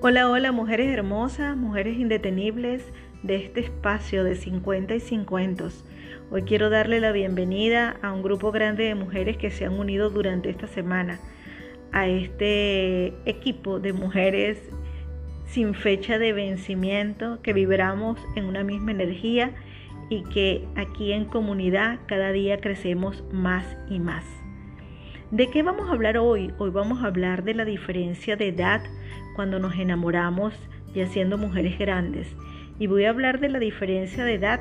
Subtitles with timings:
[0.00, 2.84] Hola, hola, mujeres hermosas, mujeres indetenibles
[3.24, 5.70] de este espacio de 50 y 50.
[6.30, 10.08] Hoy quiero darle la bienvenida a un grupo grande de mujeres que se han unido
[10.08, 11.18] durante esta semana
[11.90, 14.60] a este equipo de mujeres
[15.46, 19.50] sin fecha de vencimiento, que vibramos en una misma energía
[20.08, 24.37] y que aquí en comunidad cada día crecemos más y más.
[25.30, 26.54] ¿De qué vamos a hablar hoy?
[26.56, 28.80] Hoy vamos a hablar de la diferencia de edad
[29.36, 30.54] cuando nos enamoramos
[30.94, 32.34] ya siendo mujeres grandes.
[32.78, 34.60] Y voy a hablar de la diferencia de edad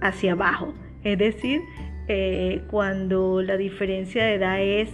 [0.00, 0.72] hacia abajo.
[1.04, 1.60] Es decir,
[2.08, 4.88] eh, cuando la diferencia de edad es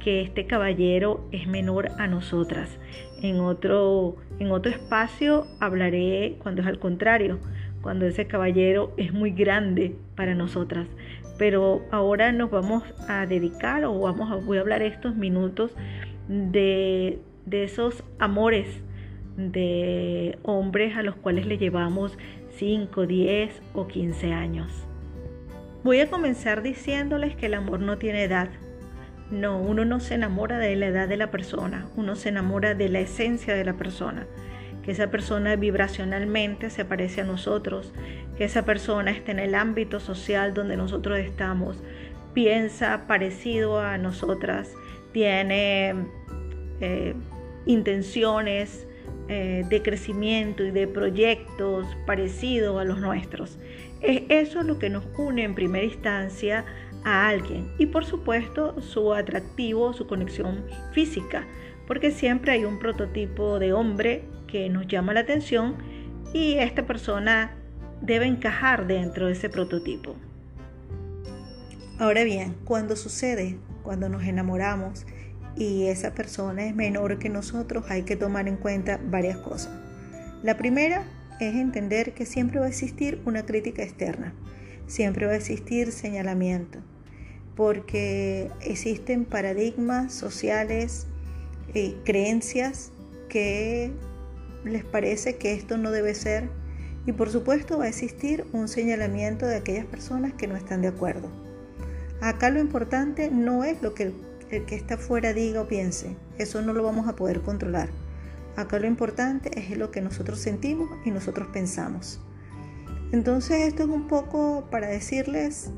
[0.00, 2.78] que este caballero es menor a nosotras.
[3.20, 7.40] En otro, en otro espacio hablaré cuando es al contrario,
[7.82, 10.86] cuando ese caballero es muy grande para nosotras.
[11.38, 15.72] Pero ahora nos vamos a dedicar o vamos a, voy a hablar estos minutos
[16.28, 18.66] de, de esos amores
[19.36, 22.18] de hombres a los cuales le llevamos
[22.56, 24.70] 5, 10 o 15 años.
[25.84, 28.48] Voy a comenzar diciéndoles que el amor no tiene edad.
[29.30, 32.90] No, uno no se enamora de la edad de la persona, uno se enamora de
[32.90, 34.26] la esencia de la persona
[34.82, 37.92] que esa persona vibracionalmente se parece a nosotros,
[38.36, 41.82] que esa persona está en el ámbito social donde nosotros estamos,
[42.34, 44.74] piensa parecido a nosotras,
[45.12, 45.94] tiene
[46.80, 47.14] eh,
[47.66, 48.86] intenciones
[49.28, 53.58] eh, de crecimiento y de proyectos parecidos a los nuestros.
[54.00, 56.64] Es eso lo que nos une en primera instancia
[57.04, 61.46] a alguien y por supuesto su atractivo, su conexión física,
[61.86, 65.76] porque siempre hay un prototipo de hombre que nos llama la atención
[66.34, 67.56] y esta persona
[68.02, 70.14] debe encajar dentro de ese prototipo.
[71.98, 75.06] Ahora bien, cuando sucede, cuando nos enamoramos
[75.56, 79.72] y esa persona es menor que nosotros, hay que tomar en cuenta varias cosas.
[80.42, 81.04] La primera
[81.40, 84.34] es entender que siempre va a existir una crítica externa,
[84.86, 86.80] siempre va a existir señalamiento,
[87.56, 91.06] porque existen paradigmas sociales,
[91.74, 92.92] y creencias
[93.28, 93.92] que
[94.64, 96.48] les parece que esto no debe ser
[97.06, 100.88] y por supuesto va a existir un señalamiento de aquellas personas que no están de
[100.88, 101.28] acuerdo.
[102.20, 104.12] Acá lo importante no es lo que
[104.50, 107.88] el, que está afuera diga o piense, eso no lo vamos a poder controlar.
[108.54, 112.20] Acá lo importante es lo que nosotros sentimos y nosotros pensamos.
[113.12, 115.70] Entonces esto es un poco para decirles,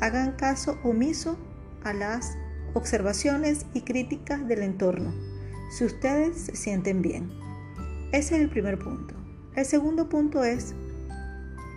[0.00, 1.38] hagan caso omiso
[1.84, 2.36] a las
[2.74, 5.12] observaciones y críticas del entorno,
[5.70, 7.30] si ustedes se sienten bien.
[8.12, 9.14] Ese es el primer punto.
[9.56, 10.74] El segundo punto es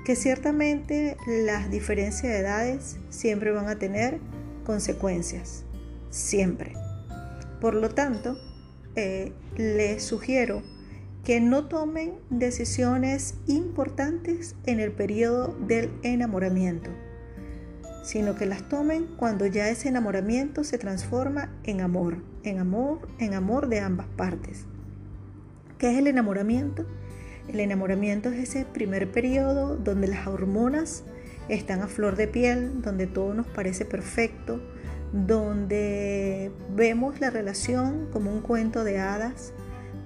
[0.03, 4.19] que ciertamente las diferencias de edades siempre van a tener
[4.66, 5.63] consecuencias,
[6.09, 6.74] siempre.
[7.62, 8.38] Por lo tanto,
[8.97, 10.62] eh, les sugiero
[11.24, 16.90] que no tomen decisiones importantes en el periodo del enamoramiento,
[18.03, 23.34] sino que las tomen cuando ya ese enamoramiento se transforma en amor, en amor, en
[23.34, 24.66] amor de ambas partes.
[25.78, 26.86] ¿Qué es el enamoramiento?
[27.50, 31.03] El enamoramiento es ese primer periodo donde las hormonas
[31.50, 34.62] están a flor de piel, donde todo nos parece perfecto,
[35.12, 39.52] donde vemos la relación como un cuento de hadas,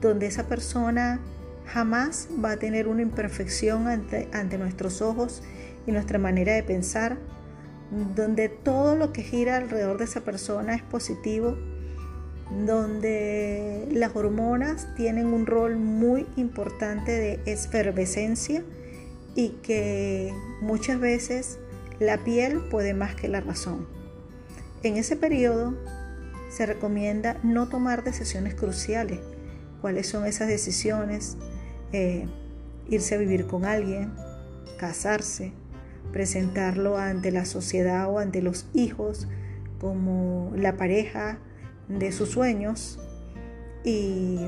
[0.01, 1.19] donde esa persona
[1.67, 5.43] jamás va a tener una imperfección ante, ante nuestros ojos
[5.85, 7.17] y nuestra manera de pensar,
[8.15, 11.57] donde todo lo que gira alrededor de esa persona es positivo
[12.49, 18.63] donde las hormonas tienen un rol muy importante de efervescencia
[19.35, 21.59] y que muchas veces
[21.99, 23.87] la piel puede más que la razón.
[24.81, 25.75] En ese periodo
[26.49, 29.19] se recomienda no tomar decisiones cruciales.
[29.81, 31.37] ¿Cuáles son esas decisiones?
[31.93, 32.27] Eh,
[32.89, 34.13] irse a vivir con alguien,
[34.77, 35.53] casarse,
[36.11, 39.27] presentarlo ante la sociedad o ante los hijos
[39.79, 41.37] como la pareja
[41.89, 42.99] de sus sueños
[43.83, 44.47] y,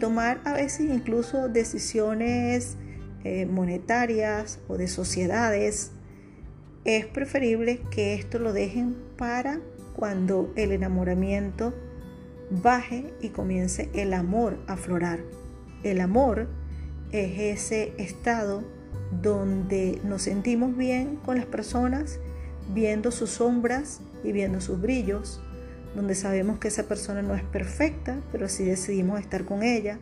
[0.00, 2.76] tomar a veces incluso decisiones
[3.24, 5.92] eh, monetarias o de sociedades,
[6.84, 9.60] es preferible que esto lo dejen para
[9.94, 11.72] cuando el enamoramiento
[12.50, 15.20] baje y comience el amor a aflorar.
[15.82, 16.48] El amor
[17.12, 18.64] es ese estado
[19.22, 22.18] donde nos sentimos bien con las personas,
[22.74, 25.40] viendo sus sombras y viendo sus brillos,
[25.94, 29.98] donde sabemos que esa persona no es perfecta, pero sí decidimos estar con ella,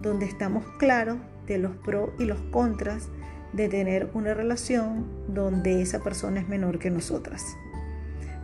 [0.00, 3.08] donde estamos claros de los pros y los contras
[3.52, 7.44] de tener una relación donde esa persona es menor que nosotras.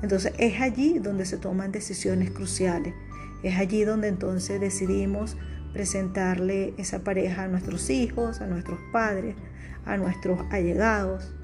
[0.03, 2.95] Entonces es allí donde se toman decisiones cruciales,
[3.43, 5.37] es allí donde entonces decidimos
[5.73, 9.37] presentarle esa pareja a nuestros hijos, a nuestros padres,
[9.85, 11.35] a nuestros allegados.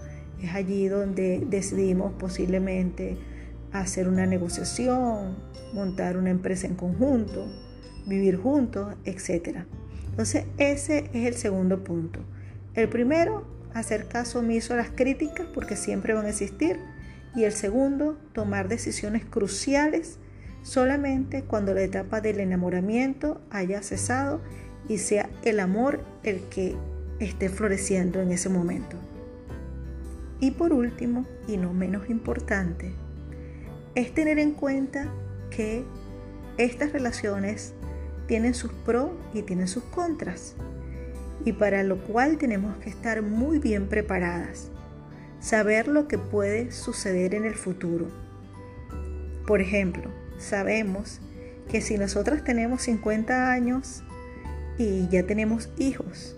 [0.42, 3.16] Es allí donde decidimos posiblemente
[3.72, 5.36] hacer una negociación,
[5.72, 7.46] montar una empresa en conjunto,
[8.06, 9.64] vivir juntos, etc.
[10.10, 12.20] Entonces ese es el segundo punto.
[12.74, 16.78] El primero, hacer caso omiso a las críticas porque siempre van a existir.
[17.34, 20.18] Y el segundo, tomar decisiones cruciales
[20.62, 24.40] solamente cuando la etapa del enamoramiento haya cesado
[24.88, 26.76] y sea el amor el que
[27.20, 28.96] esté floreciendo en ese momento.
[30.40, 32.92] Y por último, y no menos importante,
[33.94, 35.12] es tener en cuenta
[35.50, 35.84] que
[36.56, 37.74] estas relaciones
[38.26, 40.54] tienen sus pros y tienen sus contras,
[41.44, 44.68] y para lo cual tenemos que estar muy bien preparadas,
[45.40, 48.08] saber lo que puede suceder en el futuro.
[49.46, 51.20] Por ejemplo, sabemos
[51.70, 54.02] que si nosotras tenemos 50 años
[54.76, 56.36] y ya tenemos hijos,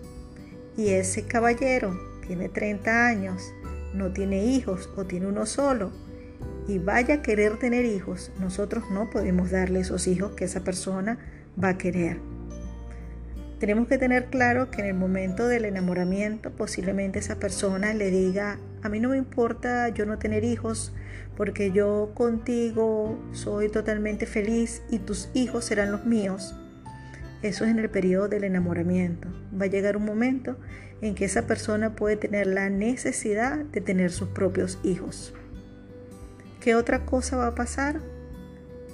[0.77, 3.53] y ese caballero tiene 30 años,
[3.93, 5.91] no tiene hijos o tiene uno solo,
[6.67, 11.17] y vaya a querer tener hijos, nosotros no podemos darle esos hijos que esa persona
[11.61, 12.19] va a querer.
[13.59, 18.57] Tenemos que tener claro que en el momento del enamoramiento posiblemente esa persona le diga,
[18.81, 20.93] a mí no me importa yo no tener hijos
[21.37, 26.55] porque yo contigo soy totalmente feliz y tus hijos serán los míos.
[27.43, 29.27] Eso es en el periodo del enamoramiento.
[29.59, 30.57] Va a llegar un momento
[31.01, 35.35] en que esa persona puede tener la necesidad de tener sus propios hijos.
[36.61, 38.01] ¿Qué otra cosa va a pasar?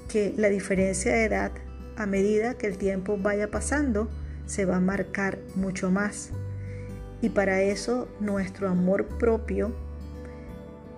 [0.08, 1.52] Que la diferencia de edad
[1.98, 4.10] a medida que el tiempo vaya pasando
[4.46, 6.30] se va a marcar mucho más.
[7.22, 9.76] Y para eso nuestro amor propio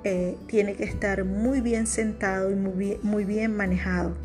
[0.04, 4.16] eh, tiene que estar muy bien sentado y muy bien, muy bien manejado,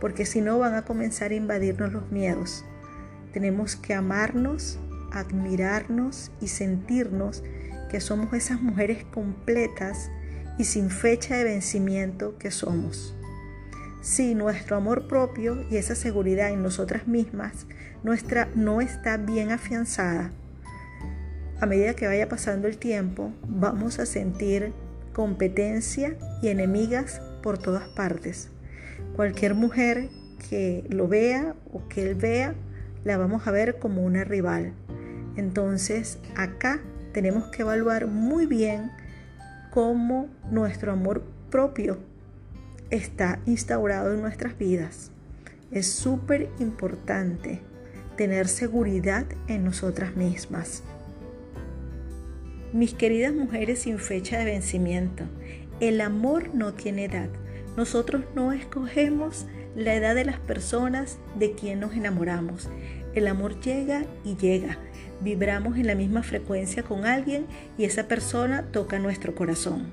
[0.00, 2.64] porque si no van a comenzar a invadirnos los miedos.
[3.32, 4.80] Tenemos que amarnos,
[5.12, 7.44] admirarnos y sentirnos
[7.88, 10.10] que somos esas mujeres completas
[10.58, 13.14] y sin fecha de vencimiento que somos.
[14.00, 17.66] Si nuestro amor propio y esa seguridad en nosotras mismas
[18.02, 20.30] nuestra no está bien afianzada,
[21.58, 24.72] a medida que vaya pasando el tiempo, vamos a sentir
[25.14, 28.50] competencia y enemigas por todas partes.
[29.14, 30.10] Cualquier mujer
[30.50, 32.54] que lo vea o que él vea,
[33.04, 34.74] la vamos a ver como una rival.
[35.36, 36.80] Entonces, acá
[37.12, 38.90] tenemos que evaluar muy bien
[39.76, 41.98] cómo nuestro amor propio
[42.88, 45.10] está instaurado en nuestras vidas.
[45.70, 47.60] Es súper importante
[48.16, 50.82] tener seguridad en nosotras mismas.
[52.72, 55.24] Mis queridas mujeres sin fecha de vencimiento,
[55.80, 57.28] el amor no tiene edad.
[57.76, 59.44] Nosotros no escogemos
[59.74, 62.70] la edad de las personas de quien nos enamoramos.
[63.16, 64.78] El amor llega y llega
[65.20, 67.46] vibramos en la misma frecuencia con alguien
[67.78, 69.92] y esa persona toca nuestro corazón.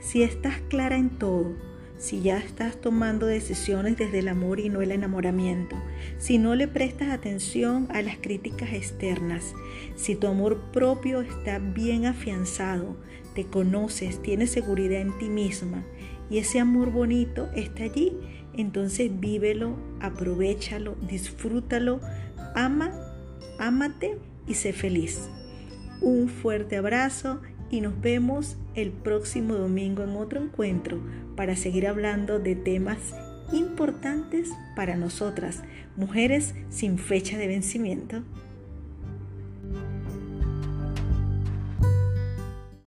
[0.00, 1.56] Si estás clara en todo,
[1.96, 5.76] si ya estás tomando decisiones desde el amor y no el enamoramiento,
[6.18, 9.54] si no le prestas atención a las críticas externas,
[9.96, 12.96] si tu amor propio está bien afianzado,
[13.34, 15.84] te conoces, tienes seguridad en ti misma
[16.30, 18.16] y ese amor bonito está allí,
[18.52, 22.00] entonces vívelo, aprovechalo, disfrútalo,
[22.54, 22.92] ama
[23.58, 25.28] ámate y sé feliz.
[26.00, 27.40] Un fuerte abrazo
[27.70, 31.00] y nos vemos el próximo domingo en otro encuentro
[31.36, 32.98] para seguir hablando de temas
[33.52, 35.62] importantes para nosotras,
[35.96, 38.22] mujeres sin fecha de vencimiento.